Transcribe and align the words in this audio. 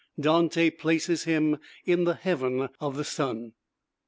Dante 0.19 0.71
places 0.71 1.25
him 1.25 1.59
in 1.85 2.05
the 2.05 2.15
Heaven 2.15 2.69
of 2.79 2.97
the 2.97 3.03
Sun. 3.05 3.53